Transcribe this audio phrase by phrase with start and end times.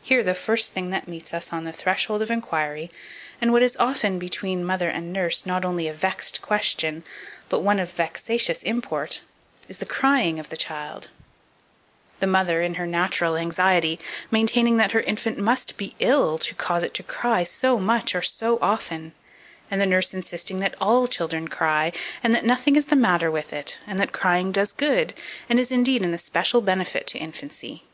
[0.00, 2.90] Here the first thing that meets us on the threshold of inquiry,
[3.38, 7.04] and what is often between mother and nurse not only a vexed question,
[7.50, 9.20] but one of vexatious import,
[9.68, 11.10] is the crying of the child;
[12.18, 16.82] the mother, in her natural anxiety, maintaining that her infant must be ill to cause
[16.82, 19.12] it to cry so much or so often,
[19.70, 21.92] and the nurse insisting that all children cry,
[22.24, 25.12] and that nothing is the matter with it, and that crying does good,
[25.50, 27.84] and is, indeed, an especial benefit to infancy.